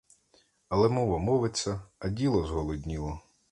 Але 0.69 0.89
мова 0.89 1.17
мовиться, 1.19 1.81
а 1.99 2.09
діло 2.09 2.43
зголодніло. 2.47 3.19